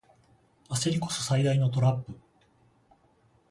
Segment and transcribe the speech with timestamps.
[0.69, 2.19] 焦りこそ最大のトラップ